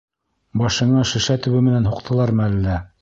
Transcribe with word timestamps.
—Башыңа 0.61 1.03
шешә 1.11 1.37
төбө 1.43 1.61
менән 1.67 1.87
һуҡтылармы 1.93 2.47
әллә? 2.49 2.81